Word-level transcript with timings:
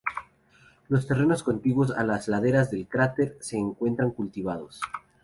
Los 0.89 1.05
terrenos 1.05 1.43
contiguos 1.43 1.91
a 1.91 2.03
las 2.03 2.27
laderas 2.27 2.71
del 2.71 2.87
cráter 2.87 3.37
se 3.39 3.57
encuentran 3.57 4.09
cultivados. 4.09 4.81